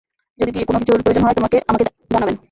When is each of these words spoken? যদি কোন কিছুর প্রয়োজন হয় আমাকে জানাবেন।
যদি 0.39 0.51
কোন 0.63 0.75
কিছুর 0.79 1.03
প্রয়োজন 1.03 1.23
হয় 1.23 1.35
আমাকে 1.39 1.57
জানাবেন। 2.11 2.35